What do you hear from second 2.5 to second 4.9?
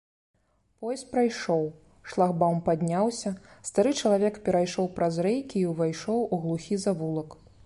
падняўся, стары чалавек перайшоў